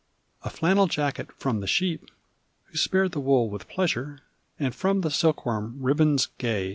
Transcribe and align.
A 0.41 0.49
flannel 0.49 0.87
jacket 0.87 1.31
from 1.31 1.59
the 1.59 1.67
sheep 1.67 2.09
Who 2.63 2.75
spared 2.79 3.11
the 3.11 3.19
wool 3.19 3.51
with 3.51 3.69
pleasure: 3.69 4.17
And 4.59 4.73
from 4.73 5.01
the 5.01 5.11
silkworm 5.11 5.75
ribbons 5.79 6.29
gay. 6.39 6.69